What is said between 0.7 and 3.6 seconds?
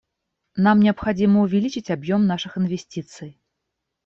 необходимо увеличить объем наших инвестиций.